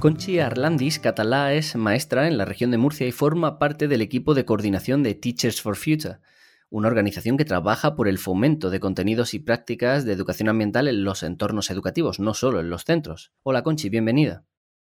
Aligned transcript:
Conchi 0.00 0.38
Arlandis 0.38 1.00
Catalá 1.00 1.54
es 1.54 1.74
maestra 1.74 2.28
en 2.28 2.38
la 2.38 2.44
región 2.44 2.70
de 2.70 2.78
Murcia 2.78 3.04
y 3.08 3.10
forma 3.10 3.58
parte 3.58 3.88
del 3.88 4.00
equipo 4.00 4.32
de 4.32 4.44
coordinación 4.44 5.02
de 5.02 5.16
Teachers 5.16 5.60
for 5.60 5.74
Future, 5.74 6.18
una 6.70 6.86
organización 6.86 7.36
que 7.36 7.44
trabaja 7.44 7.96
por 7.96 8.06
el 8.06 8.18
fomento 8.18 8.70
de 8.70 8.78
contenidos 8.78 9.34
y 9.34 9.40
prácticas 9.40 10.04
de 10.04 10.12
educación 10.12 10.50
ambiental 10.50 10.86
en 10.86 11.02
los 11.02 11.24
entornos 11.24 11.68
educativos, 11.70 12.20
no 12.20 12.32
solo 12.32 12.60
en 12.60 12.70
los 12.70 12.84
centros. 12.84 13.32
Hola 13.42 13.64
Conchi, 13.64 13.88
bienvenida. 13.88 14.44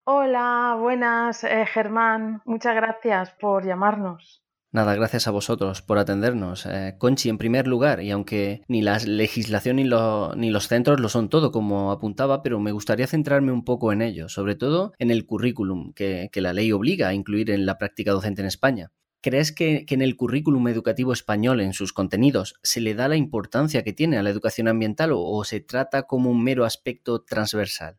Hola, 0.04 0.76
buenas, 0.78 1.42
eh, 1.42 1.64
Germán. 1.64 2.42
Muchas 2.44 2.74
gracias 2.74 3.30
por 3.40 3.64
llamarnos. 3.64 4.42
Nada, 4.70 4.94
gracias 4.94 5.26
a 5.26 5.30
vosotros 5.30 5.80
por 5.80 5.96
atendernos. 5.96 6.66
Eh, 6.66 6.96
Conchi, 6.98 7.30
en 7.30 7.38
primer 7.38 7.66
lugar, 7.66 8.02
y 8.02 8.10
aunque 8.10 8.60
ni 8.68 8.82
la 8.82 8.98
legislación 8.98 9.76
ni, 9.76 9.84
ni, 9.84 10.50
los 10.50 10.68
centros 10.68 11.00
lo 11.00 11.08
son 11.08 11.30
todo, 11.30 11.52
como 11.52 11.90
apuntaba, 11.90 12.42
pero 12.42 12.60
me 12.60 12.72
gustaría 12.72 13.06
centrarme 13.06 13.50
un 13.50 13.64
poco 13.64 13.92
en 13.92 14.02
ello, 14.02 14.28
sobre 14.28 14.56
todo 14.56 14.92
en 14.98 15.10
el 15.10 15.24
currículum 15.24 15.94
que, 15.94 16.30
la 16.34 16.52
ley 16.52 16.70
obliga 16.70 17.08
a 17.08 17.14
incluir 17.14 17.50
en 17.50 17.64
la 17.64 17.78
práctica 17.78 18.12
docente 18.12 18.42
en 18.42 18.48
España. 18.48 18.92
¿Crees 19.22 19.52
que, 19.52 19.86
en 19.88 20.02
el 20.02 20.16
currículum 20.16 20.68
educativo 20.68 21.14
español, 21.14 21.62
en 21.62 21.72
sus 21.72 21.94
contenidos, 21.94 22.56
se 22.62 22.82
le 22.82 22.94
da 22.94 23.08
la 23.08 23.16
importancia 23.16 23.82
que 23.82 23.94
tiene 23.94 24.18
a 24.18 24.22
la 24.22 24.30
educación 24.30 24.68
ambiental 24.68 25.12
o 25.14 25.44
se 25.44 25.60
trata 25.60 26.02
como 26.02 26.30
un 26.30 26.44
mero 26.44 26.66
aspecto 26.66 27.22
transversal? 27.22 27.96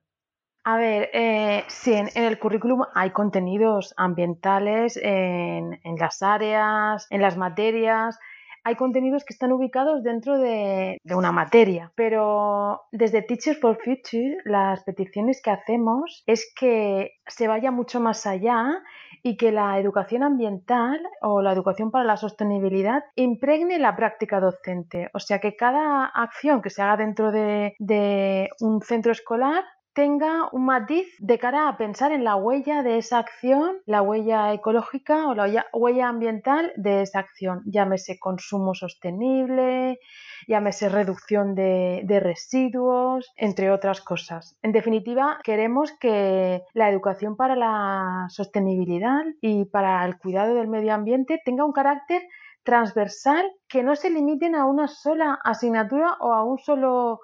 A 0.69 0.77
ver, 0.77 1.09
eh, 1.13 1.63
sí, 1.67 1.93
en, 1.93 2.09
el 2.13 2.37
currículum 2.37 2.83
hay 2.93 3.09
contenidos 3.09 3.91
ambientales 3.97 4.99
en, 5.01 5.79
las 5.97 6.21
áreas, 6.21 7.07
en 7.09 7.23
las 7.23 7.37
materias. 7.37 8.19
Hay 8.63 8.75
contenidos 8.75 9.25
que 9.25 9.33
están 9.33 9.51
ubicados 9.51 10.03
dentro 10.03 10.37
de, 10.37 10.99
una 11.05 11.31
materia, 11.31 11.91
pero 11.95 12.83
desde 12.91 13.23
Teachers 13.23 13.59
for 13.59 13.79
Future 13.83 14.37
las 14.45 14.83
peticiones 14.83 15.41
que 15.43 15.49
hacemos 15.49 16.21
es 16.27 16.53
que 16.55 17.13
se 17.25 17.47
vaya 17.47 17.71
mucho 17.71 17.99
más 17.99 18.27
allá 18.27 18.83
y 19.23 19.37
que 19.37 19.51
la 19.51 19.79
educación 19.79 20.21
ambiental 20.21 21.01
o 21.23 21.41
la 21.41 21.51
educación 21.51 21.89
para 21.89 22.05
la 22.05 22.15
sostenibilidad 22.15 23.05
impregne 23.15 23.79
la 23.79 23.95
práctica 23.95 24.39
docente. 24.39 25.09
O 25.15 25.19
sea, 25.19 25.39
que 25.39 25.55
cada 25.55 26.05
acción 26.05 26.61
que 26.61 26.69
se 26.69 26.83
haga 26.83 26.97
dentro 26.97 27.31
de 27.31 28.49
un 28.59 28.81
centro 28.83 29.11
escolar 29.11 29.63
tenga 29.99 30.47
un 30.53 30.63
matiz 30.63 31.07
de 31.19 31.37
cara 31.37 31.67
a 31.67 31.75
pensar 31.75 32.13
en 32.13 32.23
la 32.23 32.37
huella 32.37 32.83
de 32.83 32.99
esa 32.99 33.17
acción, 33.19 33.81
la 33.85 34.01
huella 34.01 34.53
ecológica 34.53 35.27
o 35.27 35.35
la 35.35 35.65
huella 35.73 36.07
ambiental 36.07 36.71
de 36.77 37.01
esa 37.01 37.19
acción, 37.19 37.63
llámese 37.65 38.17
consumo 38.17 38.73
sostenible, 38.73 39.99
llámese 40.47 40.87
reducción 40.87 41.53
de, 41.53 42.19
residuos, 42.21 43.29
entre 43.35 43.71
otras 43.71 43.99
cosas. 43.99 44.57
En 44.61 44.71
definitiva, 44.71 45.41
queremos 45.43 45.91
que 45.99 46.61
la 46.73 46.89
educación 46.89 47.35
para 47.35 47.57
la 47.57 48.27
sostenibilidad 48.29 49.25
y 49.41 49.65
para 49.65 50.05
el 50.05 50.17
cuidado 50.17 50.55
del 50.55 50.69
medio 50.69 50.93
ambiente 50.93 51.41
tenga 51.43 51.65
un 51.65 51.73
carácter 51.73 52.21
transversal 52.63 53.51
que 53.67 53.83
no 53.83 53.97
se 53.97 54.09
limiten 54.09 54.55
a 54.55 54.65
una 54.65 54.87
sola 54.87 55.37
asignatura 55.43 56.15
o 56.21 56.31
a 56.31 56.45
un 56.45 56.57
solo 56.57 57.19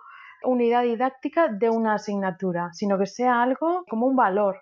unidad 0.46 0.84
didáctica 0.84 1.48
de 1.50 1.70
una 1.70 1.96
asignatura, 1.96 2.70
sino 2.74 2.98
que 2.98 3.06
sea 3.06 3.42
algo 3.42 3.84
como 3.90 4.08
un 4.08 4.16
valor. 4.16 4.62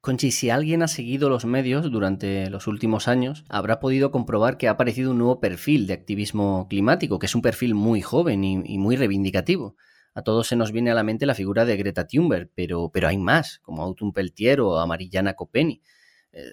Conchi, 0.00 0.32
si 0.32 0.50
alguien 0.50 0.82
ha 0.82 0.88
seguido 0.88 1.28
los 1.28 1.44
medios 1.44 1.88
durante 1.92 2.50
los 2.50 2.66
últimos 2.66 3.06
años, 3.06 3.44
habrá 3.48 3.78
podido 3.78 4.10
comprobar 4.10 4.56
que 4.56 4.66
ha 4.66 4.72
aparecido 4.72 5.12
un 5.12 5.18
nuevo 5.18 5.38
perfil 5.38 5.86
de 5.86 5.92
activismo 5.92 6.66
climático, 6.68 7.20
que 7.20 7.26
es 7.26 7.34
un 7.36 7.42
perfil 7.42 7.76
muy 7.76 8.02
joven 8.02 8.42
y, 8.42 8.78
muy 8.78 8.96
reivindicativo. 8.96 9.76
A 10.12 10.22
todos 10.22 10.48
se 10.48 10.56
nos 10.56 10.72
viene 10.72 10.90
a 10.90 10.94
la 10.94 11.04
mente 11.04 11.24
la 11.24 11.36
figura 11.36 11.64
de 11.64 11.76
Greta 11.76 12.08
Thunberg, 12.08 12.50
pero, 12.56 12.90
pero 12.92 13.06
hay 13.06 13.16
más, 13.16 13.60
como 13.60 13.82
Autumn 13.82 14.12
Peltier 14.12 14.60
o 14.60 14.80
Amarillana 14.80 15.34
Copeni. 15.34 15.82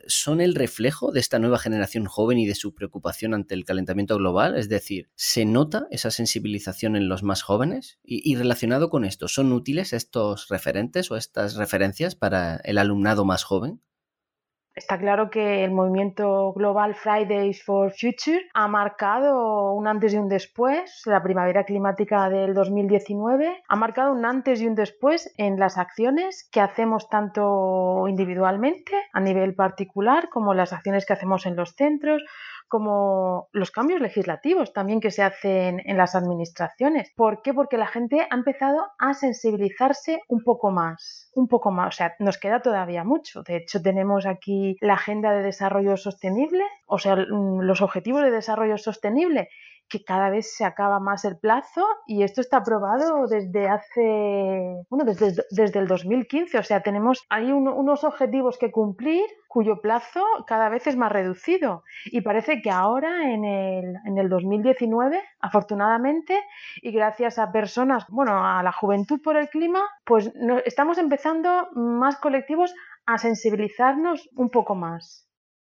Son 0.08 0.42
el 0.42 0.56
reflejo 0.56 1.12
de 1.12 1.20
esta 1.20 1.40
nueva 1.40 1.58
generación 1.58 2.06
joven 2.06 2.38
y 2.38 2.46
de 2.46 2.56
su 2.56 2.74
preocupación 2.74 3.34
ante 3.34 3.56
el 3.56 3.66
calentamiento 3.66 4.18
global? 4.18 4.58
Es 4.58 4.70
decir, 4.70 5.10
¿se 5.16 5.46
nota 5.46 5.88
esa 5.92 6.12
sensibilización 6.12 6.96
en 6.96 7.08
los 7.08 7.24
más 7.24 7.42
jóvenes? 7.42 8.00
Y, 8.04 8.36
relacionado 8.36 8.90
con 8.90 9.06
esto, 9.06 9.28
¿son 9.28 9.52
útiles 9.54 9.94
estos 9.94 10.48
referentes 10.50 11.12
o 11.12 11.18
estas 11.18 11.56
referencias 11.56 12.16
para 12.16 12.58
el 12.58 12.78
alumnado 12.78 13.26
más 13.26 13.44
joven? 13.44 13.82
Está 14.80 14.98
claro 14.98 15.30
que 15.30 15.66
el 15.66 15.72
movimiento 15.72 16.54
Global 16.54 16.96
Fridays 16.96 17.62
for 17.66 17.92
Future 17.92 18.48
ha 18.54 18.70
marcado 18.70 19.74
un 19.74 19.88
antes 19.88 20.14
y 20.14 20.18
un 20.18 20.30
después. 20.30 21.02
La 21.06 21.22
primavera 21.22 21.66
climática 21.66 22.30
del 22.30 22.54
2019 22.54 23.62
ha 23.68 23.76
marcado 23.76 24.14
un 24.14 24.24
antes 24.24 24.62
y 24.62 24.68
un 24.68 24.76
después 24.76 25.34
en 25.36 25.60
las 25.60 25.78
acciones 25.78 26.48
que 26.50 26.62
hacemos 26.62 27.10
tanto 27.10 28.08
individualmente 28.08 28.94
a 29.12 29.20
nivel 29.20 29.54
particular 29.54 30.30
como 30.30 30.54
las 30.54 30.72
acciones 30.72 31.06
que 31.06 31.12
hacemos 31.12 31.46
en 31.46 31.58
los 31.58 31.76
centros 31.76 32.24
como 32.70 33.50
los 33.52 33.72
cambios 33.72 34.00
legislativos 34.00 34.72
también 34.72 35.02
que 35.02 35.12
se 35.12 35.24
hacen 35.24 35.82
en 35.84 35.98
las 35.98 36.16
administraciones. 36.16 37.12
¿Por 37.16 37.42
qué? 37.42 37.54
Porque 37.54 37.78
la 37.78 37.88
gente 37.88 38.28
ha 38.30 38.36
empezado 38.36 38.88
a 38.98 39.14
sensibilizarse 39.14 40.22
un 40.30 40.44
poco 40.44 40.72
más, 40.72 41.30
un 41.34 41.48
poco 41.48 41.72
más, 41.72 41.88
o 41.88 41.98
sea, 41.98 42.16
nos 42.20 42.38
queda 42.38 42.62
todavía 42.62 43.04
mucho. 43.04 43.44
De 43.44 43.58
hecho, 43.58 43.82
tenemos 43.82 44.26
aquí 44.26 44.78
la 44.80 44.94
Agenda 44.94 45.32
de 45.32 45.44
Desarrollo 45.44 45.98
Sostenible, 45.98 46.64
o 46.86 47.00
sea, 47.00 47.16
mm, 47.16 47.62
los 47.62 47.82
Objetivos 47.82 48.22
de 48.22 48.32
Desarrollo 48.32 48.78
Sostenible 48.78 49.50
que 49.90 50.04
cada 50.04 50.30
vez 50.30 50.56
se 50.56 50.66
acaba 50.66 51.00
más 51.00 51.26
el 51.26 51.38
plazo 51.38 51.86
y 52.06 52.24
esto 52.24 52.42
está 52.42 52.58
aprobado 52.58 53.28
desde 53.28 53.68
hace, 53.68 54.86
bueno, 54.90 55.06
desde, 55.06 55.44
desde 55.50 55.80
el 55.80 55.88
2015. 55.88 56.58
O 56.60 56.64
sea, 56.64 56.82
tenemos, 56.82 57.26
hay 57.30 57.52
unos 57.52 58.04
objetivos 58.04 58.58
que 58.58 58.72
cumplir 58.72 59.26
cuyo 59.48 59.82
plazo 59.82 60.24
cada 60.46 60.70
vez 60.70 60.86
es 60.88 60.96
más 60.96 61.12
reducido. 61.12 61.84
Y 62.06 62.22
parece 62.22 62.62
que 62.62 62.70
ahora, 62.70 63.32
en 63.32 63.44
el, 63.44 63.96
en 64.06 64.18
el 64.18 64.30
2019, 64.30 65.22
afortunadamente, 65.42 66.40
y 66.82 66.92
gracias 66.92 67.40
a 67.40 67.52
personas, 67.52 68.06
bueno, 68.10 68.46
a 68.46 68.62
la 68.62 68.72
juventud 68.72 69.20
por 69.22 69.36
el 69.36 69.50
clima, 69.50 69.82
pues 70.06 70.32
estamos 70.66 71.00
empezando 71.00 71.70
más 71.74 72.18
colectivos 72.18 72.74
a 73.06 73.18
sensibilizarnos 73.18 74.30
un 74.36 74.50
poco 74.50 74.76
más. 74.76 75.29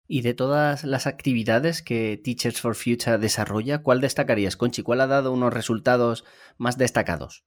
Y 0.07 0.23
de 0.23 0.35
todas 0.35 0.85
las 0.85 1.07
actividades 1.07 1.83
que 1.83 2.21
Teachers 2.23 2.61
for 2.61 2.75
Future 2.75 3.19
desarrolla, 3.19 3.83
¿cuál 3.83 4.01
destacarías, 4.01 4.57
Conchi? 4.57 4.83
¿Cuál 4.83 5.01
ha 5.01 5.07
dado 5.07 5.33
unos 5.33 5.53
resultados 5.53 6.25
más 6.59 6.77
destacados? 6.77 7.45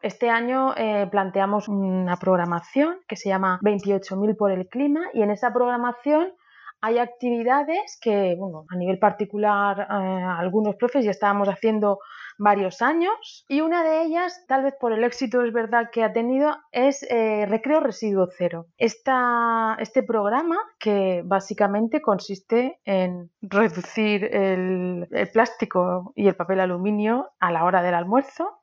Este 0.00 0.30
año 0.30 0.74
eh, 0.76 1.08
planteamos 1.10 1.66
una 1.66 2.16
programación 2.18 2.98
que 3.08 3.16
se 3.16 3.28
llama 3.28 3.58
28.000 3.62 4.36
por 4.36 4.52
el 4.52 4.68
clima 4.68 5.00
y 5.12 5.22
en 5.22 5.30
esa 5.30 5.52
programación 5.52 6.32
hay 6.80 6.98
actividades 6.98 7.98
que, 8.00 8.34
bueno, 8.38 8.64
a 8.68 8.76
nivel 8.76 8.98
particular, 8.98 9.80
eh, 9.80 9.84
algunos 9.84 10.76
profes 10.76 11.04
ya 11.04 11.10
estábamos 11.10 11.48
haciendo 11.48 11.98
varios 12.38 12.82
años 12.82 13.44
y 13.48 13.60
una 13.62 13.82
de 13.82 14.02
ellas, 14.02 14.44
tal 14.46 14.62
vez 14.62 14.74
por 14.80 14.92
el 14.92 15.02
éxito 15.02 15.42
es 15.42 15.52
verdad 15.52 15.90
que 15.92 16.04
ha 16.04 16.12
tenido, 16.12 16.56
es 16.70 17.04
eh, 17.10 17.46
Recreo 17.46 17.80
Residuo 17.80 18.28
Cero. 18.36 18.66
este 18.78 20.02
programa 20.04 20.56
que 20.78 21.22
básicamente 21.24 22.00
consiste 22.00 22.78
en 22.84 23.30
reducir 23.42 24.24
el 24.24 25.08
plástico 25.32 26.12
y 26.14 26.28
el 26.28 26.36
papel 26.36 26.60
aluminio 26.60 27.30
a 27.40 27.50
la 27.50 27.64
hora 27.64 27.82
del 27.82 27.94
almuerzo 27.94 28.58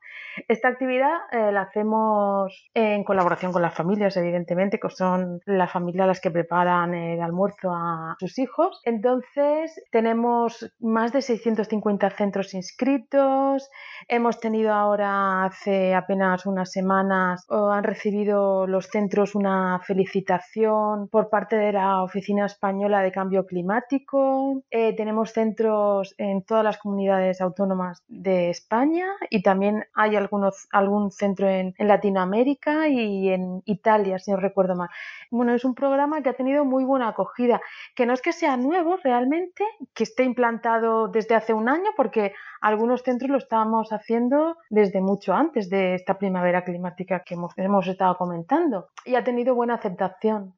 esta 0.47 0.67
actividad 0.67 1.13
eh, 1.31 1.51
la 1.51 1.61
hacemos 1.63 2.69
en 2.73 3.03
colaboración 3.03 3.51
con 3.51 3.61
las 3.61 3.73
familias, 3.73 4.17
evidentemente, 4.17 4.79
que 4.79 4.89
son 4.89 5.39
las 5.45 5.71
familias 5.71 6.07
las 6.07 6.21
que 6.21 6.31
preparan 6.31 6.93
el 6.93 7.21
almuerzo 7.21 7.71
a 7.71 8.15
sus 8.19 8.37
hijos. 8.39 8.81
Entonces, 8.83 9.81
tenemos 9.91 10.71
más 10.79 11.13
de 11.13 11.21
650 11.21 12.09
centros 12.11 12.53
inscritos. 12.53 13.69
Hemos 14.07 14.39
tenido 14.39 14.73
ahora, 14.73 15.45
hace 15.45 15.93
apenas 15.93 16.45
unas 16.45 16.71
semanas, 16.71 17.45
o 17.49 17.69
han 17.69 17.83
recibido 17.83 18.67
los 18.67 18.87
centros 18.87 19.35
una 19.35 19.79
felicitación 19.83 21.07
por 21.09 21.29
parte 21.29 21.55
de 21.55 21.71
la 21.71 22.03
Oficina 22.03 22.45
Española 22.45 23.01
de 23.01 23.11
Cambio 23.11 23.45
Climático. 23.45 24.63
Eh, 24.69 24.95
tenemos 24.95 25.31
centros 25.31 26.15
en 26.17 26.43
todas 26.43 26.63
las 26.63 26.77
comunidades 26.77 27.41
autónomas 27.41 28.03
de 28.07 28.49
España 28.49 29.05
y 29.29 29.41
también 29.41 29.85
hay 29.93 30.15
algunos, 30.25 30.67
algún 30.71 31.11
centro 31.11 31.47
en, 31.47 31.73
Latinoamérica 31.77 32.87
y 32.87 33.29
en 33.29 33.61
Italia, 33.65 34.19
si 34.19 34.31
no 34.31 34.37
recuerdo 34.37 34.75
mal. 34.75 34.89
Bueno, 35.31 35.53
es 35.53 35.65
un 35.65 35.75
programa 35.75 36.21
que 36.21 36.29
ha 36.29 36.33
tenido 36.33 36.65
muy 36.65 36.83
buena 36.83 37.09
acogida, 37.09 37.61
que 37.95 38.05
no 38.05 38.13
es 38.13 38.21
que 38.21 38.33
sea 38.33 38.57
nuevo 38.57 38.97
realmente, 39.03 39.63
que 39.93 40.03
esté 40.03 40.23
implantado 40.23 41.07
desde 41.07 41.35
hace 41.35 41.53
un 41.53 41.69
año, 41.69 41.91
porque 41.95 42.33
algunos 42.61 43.03
centros 43.03 43.29
lo 43.29 43.37
estábamos 43.37 43.91
haciendo 43.91 44.57
desde 44.69 45.01
mucho 45.01 45.33
antes 45.33 45.69
de 45.69 45.95
esta 45.95 46.17
primavera 46.17 46.63
climática 46.63 47.23
que 47.23 47.35
hemos, 47.35 47.53
hemos 47.57 47.87
estado 47.87 48.17
comentando 48.17 48.89
y 49.05 49.15
ha 49.15 49.23
tenido 49.23 49.55
buena 49.55 49.75
aceptación. 49.75 50.55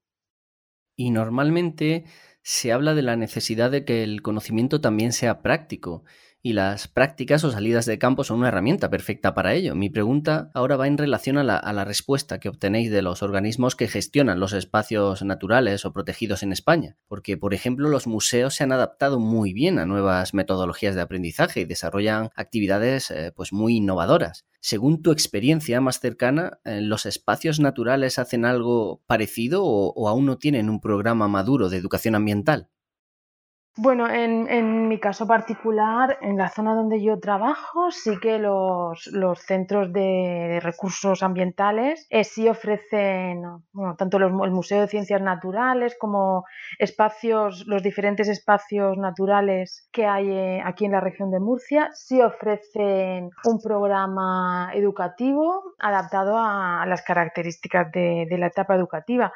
Y 0.95 1.11
normalmente 1.11 2.05
se 2.41 2.71
habla 2.71 2.95
de 2.95 3.01
la 3.01 3.15
necesidad 3.15 3.69
de 3.69 3.85
que 3.85 4.03
el 4.03 4.21
conocimiento 4.21 4.81
también 4.81 5.11
sea 5.11 5.41
práctico 5.41 6.03
y 6.41 6.53
las 6.53 6.87
prácticas 6.87 7.43
o 7.43 7.51
salidas 7.51 7.85
de 7.85 7.97
campo 7.97 8.23
son 8.23 8.39
una 8.39 8.49
herramienta 8.49 8.89
perfecta 8.89 9.33
para 9.33 9.53
ello. 9.53 9.75
Mi 9.75 9.89
pregunta 9.89 10.49
ahora 10.53 10.77
va 10.77 10.87
en 10.87 10.97
relación 10.97 11.37
a 11.37 11.43
la, 11.43 11.85
respuesta 11.85 12.39
que 12.39 12.49
obtenéis 12.49 12.91
de 12.91 13.01
los 13.01 13.23
organismos 13.23 13.75
que 13.75 13.87
gestionan 13.87 14.39
los 14.39 14.53
espacios 14.53 15.23
naturales 15.23 15.85
o 15.85 15.93
protegidos 15.93 16.43
en 16.43 16.51
España, 16.51 16.97
porque 17.07 17.37
por 17.37 17.53
ejemplo 17.53 17.89
los 17.89 18.07
museos 18.07 18.55
se 18.55 18.63
han 18.63 18.71
adaptado 18.71 19.19
muy 19.19 19.53
bien 19.53 19.79
a 19.79 19.85
nuevas 19.85 20.33
metodologías 20.33 20.95
de 20.95 21.01
aprendizaje 21.01 21.61
y 21.61 21.65
desarrollan 21.65 22.29
actividades 22.35 23.11
eh, 23.11 23.31
pues 23.35 23.53
muy 23.53 23.77
innovadoras. 23.77 24.45
Según 24.59 25.01
tu 25.01 25.11
experiencia 25.11 25.81
más 25.81 25.99
cercana, 25.99 26.59
eh, 26.65 26.81
¿los 26.81 27.05
espacios 27.05 27.59
naturales 27.59 28.19
hacen 28.19 28.45
algo 28.45 29.01
parecido 29.05 29.63
o 29.65 30.09
aún 30.09 30.25
no 30.25 30.37
tienen 30.37 30.69
un 30.69 30.81
programa 30.81 31.27
maduro 31.27 31.69
de 31.69 31.77
educación 31.77 32.15
ambiental? 32.15 32.69
Bueno, 33.79 34.09
en, 34.09 34.87
mi 34.87 34.99
caso 34.99 35.27
particular, 35.27 36.17
en 36.21 36.35
la 36.35 36.49
zona 36.49 36.73
donde 36.73 36.99
yo 36.99 37.19
trabajo, 37.19 37.91
sí 37.91 38.17
que 38.19 38.39
los, 38.39 39.07
centros 39.45 39.93
de, 39.93 40.59
recursos 40.63 41.21
ambientales 41.21 42.07
eh, 42.09 42.23
sí 42.23 42.49
ofrecen, 42.49 43.43
tanto 43.99 44.17
el 44.17 44.51
Museo 44.51 44.81
de 44.81 44.87
Ciencias 44.87 45.21
Naturales 45.21 45.95
como 45.99 46.45
espacios, 46.79 47.65
los 47.67 47.83
diferentes 47.83 48.27
espacios 48.27 48.97
naturales 48.97 49.87
que 49.91 50.07
hay 50.07 50.27
eh, 50.31 50.61
aquí 50.65 50.85
en 50.85 50.93
la 50.93 50.99
región 50.99 51.29
de 51.29 51.39
Murcia, 51.39 51.91
sí 51.93 52.19
ofrecen 52.19 53.29
un 53.43 53.61
programa 53.61 54.71
educativo 54.73 55.75
adaptado 55.77 56.35
a, 56.39 56.83
las 56.87 57.03
características 57.03 57.91
de 57.91 58.37
la 58.39 58.47
etapa 58.47 58.73
educativa. 58.73 59.31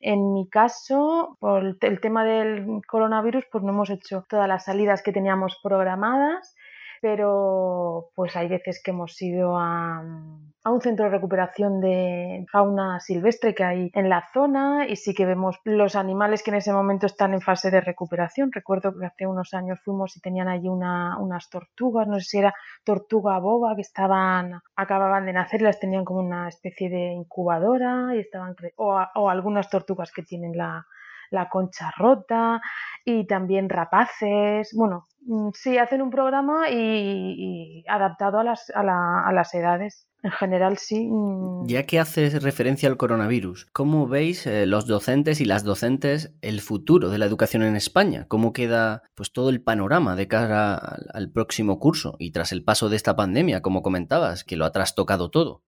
En 0.00 0.32
mi 0.32 0.48
caso, 0.48 1.36
por 1.40 1.76
el 1.80 2.00
tema 2.00 2.24
del 2.24 2.80
coronavirus, 2.86 3.44
pues 3.50 3.64
no 3.64 3.70
hemos 3.70 3.85
hecho 3.90 4.26
todas 4.28 4.48
las 4.48 4.64
salidas 4.64 5.02
que 5.02 5.12
teníamos 5.12 5.58
programadas, 5.62 6.54
pero 7.00 8.10
pues 8.14 8.36
hay 8.36 8.48
veces 8.48 8.80
que 8.82 8.90
hemos 8.90 9.20
ido 9.20 9.56
a, 9.56 10.00
un 10.00 10.80
centro 10.80 11.04
de 11.04 11.12
recuperación 11.12 11.80
de 11.80 12.44
fauna 12.50 12.98
silvestre 12.98 13.54
que 13.54 13.62
hay 13.62 13.90
en 13.94 14.08
la 14.08 14.26
zona 14.32 14.86
y 14.88 14.96
sí 14.96 15.14
que 15.14 15.24
vemos 15.24 15.60
los 15.64 15.94
animales 15.94 16.42
que 16.42 16.50
en 16.50 16.56
ese 16.56 16.72
momento 16.72 17.06
están 17.06 17.34
en 17.34 17.40
fase 17.40 17.70
de 17.70 17.80
recuperación. 17.80 18.50
Recuerdo 18.50 18.92
que 18.98 19.06
hace 19.06 19.26
unos 19.26 19.54
años 19.54 19.78
fuimos 19.84 20.16
y 20.16 20.20
tenían 20.20 20.48
allí 20.48 20.68
unas 20.68 21.48
tortugas, 21.50 22.08
no 22.08 22.18
sé 22.18 22.24
si 22.24 22.38
era 22.38 22.54
tortuga 22.82 23.38
boba, 23.38 23.76
que 23.76 23.82
estaban, 23.82 24.60
acababan 24.74 25.26
de 25.26 25.32
nacer 25.34 25.62
las 25.62 25.78
tenían 25.78 26.04
como 26.04 26.20
una 26.20 26.48
especie 26.48 26.90
de 26.90 27.12
incubadora 27.12 28.16
y 28.16 28.18
estaban, 28.18 28.56
o, 28.76 28.98
o 29.14 29.30
algunas 29.30 29.70
tortugas 29.70 30.10
que 30.10 30.22
tienen 30.22 30.56
la, 30.56 30.84
la 31.30 31.48
concha 31.48 31.92
rota 31.96 32.60
y 33.04 33.26
también 33.26 33.68
rapaces. 33.68 34.70
Bueno, 34.74 35.06
mm, 35.26 35.50
sí, 35.54 35.78
hacen 35.78 36.02
un 36.02 36.10
programa 36.10 36.70
y, 36.70 37.84
adaptado 37.88 38.38
a 38.38 38.44
las, 38.44 38.70
a, 38.74 39.32
las 39.32 39.54
edades. 39.54 40.08
En 40.22 40.32
general, 40.32 40.78
sí. 40.78 41.08
Mm. 41.08 41.66
Ya 41.66 41.84
que 41.84 42.00
haces 42.00 42.42
referencia 42.42 42.88
al 42.88 42.96
coronavirus, 42.96 43.66
¿cómo 43.72 44.08
veis 44.08 44.46
eh, 44.46 44.66
los 44.66 44.86
docentes 44.86 45.40
y 45.40 45.44
las 45.44 45.62
docentes 45.62 46.34
el 46.42 46.60
futuro 46.60 47.10
de 47.10 47.18
la 47.18 47.26
educación 47.26 47.62
en 47.62 47.76
España? 47.76 48.26
¿Cómo 48.28 48.52
queda 48.52 49.02
pues 49.14 49.32
todo 49.32 49.50
el 49.50 49.62
panorama 49.62 50.16
de 50.16 50.26
cara 50.26 50.74
al 51.12 51.30
próximo 51.30 51.78
curso 51.78 52.16
y 52.18 52.32
tras 52.32 52.50
el 52.50 52.64
paso 52.64 52.88
de 52.88 52.96
esta 52.96 53.14
pandemia, 53.14 53.62
como 53.62 53.82
comentabas, 53.82 54.42
que 54.42 54.56
lo 54.56 54.64
ha 54.64 54.72
trastocado 54.72 55.30
todo? 55.30 55.62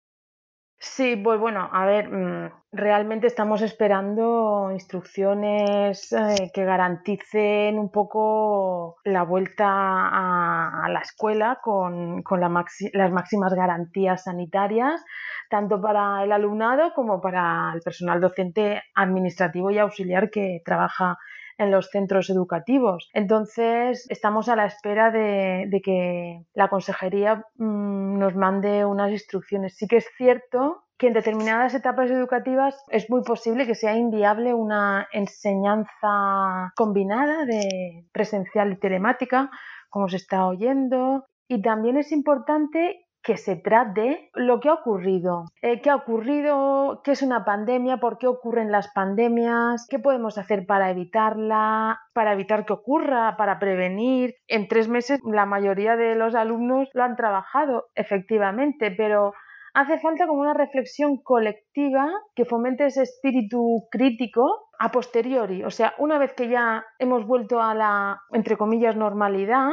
Sí, 0.80 1.16
pues 1.16 1.40
bueno, 1.40 1.68
a 1.72 1.86
ver, 1.88 2.10
mm, 2.12 2.52
realmente 2.72 3.26
estamos 3.26 3.64
esperando 3.64 4.70
instrucciones 4.72 6.12
eh, 6.14 6.52
que 6.54 6.66
garanticen 6.66 7.80
un 7.80 7.90
poco 7.92 8.98
la 9.04 9.24
vuelta 9.24 9.66
a, 9.68 10.88
la 10.90 11.00
escuela 11.00 11.60
con, 11.64 12.24
las 12.40 13.12
máximas 13.12 13.54
garantías 13.56 14.26
sanitarias, 14.26 15.04
tanto 15.50 15.82
para 15.82 16.24
el 16.24 16.32
alumnado 16.32 16.94
como 16.94 17.22
para 17.22 17.72
el 17.74 17.82
personal 17.82 18.22
docente 18.22 18.84
administrativo 18.94 19.72
y 19.72 19.80
auxiliar 19.80 20.30
que 20.30 20.62
trabaja 20.64 21.18
en 21.58 21.72
los 21.72 21.90
centros 21.90 22.30
educativos. 22.30 23.10
Entonces, 23.14 24.06
estamos 24.10 24.50
a 24.50 24.56
la 24.56 24.66
espera 24.66 25.12
de, 25.12 25.82
que 25.84 26.46
la 26.54 26.70
consejería 26.70 27.44
mm, 27.56 28.20
nos 28.20 28.36
mande 28.36 28.86
unas 28.86 29.12
instrucciones. 29.12 29.76
Sí 29.76 29.88
que 29.88 29.98
es 29.98 30.08
cierto 30.18 30.84
que 30.98 31.08
en 31.08 31.14
determinadas 31.14 31.76
etapas 31.76 32.10
educativas 32.10 32.84
es 32.90 33.10
muy 33.10 33.22
posible 33.22 33.68
que 33.68 33.76
sea 33.76 33.96
inviable 33.96 34.54
una 34.54 35.08
enseñanza 35.12 36.74
combinada 36.76 37.46
de 37.46 38.06
presencial 38.12 38.74
y 38.74 38.80
telemática, 38.80 39.52
como 39.90 40.10
se 40.10 40.18
está 40.18 40.48
oyendo. 40.48 41.26
Y 41.48 41.62
también 41.62 41.98
es 41.98 42.12
importante 42.12 43.07
que 43.28 43.36
se 43.36 43.58
trate 43.58 44.32
lo 44.36 44.62
que 44.62 44.70
ha 44.70 44.76
ocurrido. 44.76 45.44
Eh, 45.62 45.82
¿Qué 45.82 45.90
ha 45.90 45.98
ocurrido? 45.98 47.02
¿Qué 47.04 47.12
es 47.12 47.22
una 47.22 47.44
pandemia? 47.44 47.98
¿Por 47.98 48.18
qué 48.18 48.26
ocurren 48.26 48.72
las 48.72 48.88
pandemias? 48.94 49.86
¿Qué 49.90 50.00
podemos 50.00 50.38
hacer 50.38 50.66
para 50.66 50.90
evitarla? 50.92 52.00
¿Para 52.14 52.32
evitar 52.32 52.66
que 52.66 52.72
ocurra? 52.72 53.36
¿Para 53.36 53.60
prevenir? 53.60 54.36
En 54.48 54.70
tres 54.70 54.88
meses 54.88 55.20
la 55.30 55.46
mayoría 55.46 55.98
de 55.98 56.16
los 56.16 56.36
alumnos 56.36 56.88
lo 56.94 57.04
han 57.04 57.18
trabajado, 57.18 57.88
efectivamente, 57.96 58.92
pero 58.92 59.34
hace 59.74 60.00
falta 60.00 60.26
como 60.26 60.40
una 60.40 60.54
reflexión 60.54 61.18
colectiva 61.18 62.10
que 62.34 62.46
fomente 62.46 62.86
ese 62.86 63.04
espíritu 63.04 63.90
crítico 63.92 64.70
a 64.80 64.90
posteriori, 64.90 65.66
o 65.66 65.70
sea, 65.70 65.96
una 65.98 66.18
vez 66.18 66.34
que 66.34 66.48
ya 66.48 66.86
hemos 66.98 67.28
vuelto 67.28 67.62
a 67.62 67.76
la, 67.76 68.22
entre 68.32 68.56
comillas, 68.56 68.96
normalidad, 68.96 69.72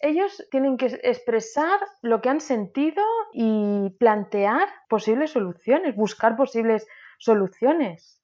ellos 0.00 0.46
tienen 0.50 0.76
que 0.76 0.86
expresar 1.02 1.80
lo 2.02 2.20
que 2.20 2.28
han 2.28 2.40
sentido 2.40 3.02
y 3.32 3.90
plantear 3.98 4.68
posibles 4.88 5.30
soluciones, 5.32 5.96
buscar 5.96 6.36
posibles 6.36 6.86
soluciones. 7.18 8.22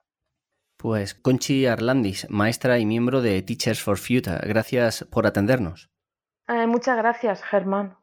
Pues 0.77 1.15
Conchi 1.15 1.67
Arlandis, 1.67 2.29
maestra 2.31 2.79
y 2.79 2.87
miembro 2.87 3.23
de 3.23 3.43
Teachers 3.43 3.83
for 3.83 3.99
Future, 3.99 4.39
gracias 4.47 5.05
por 5.11 5.27
atendernos. 5.27 5.91
Eh, 6.49 6.67
muchas 6.67 6.97
gracias, 6.97 7.43
Germán. 7.43 7.97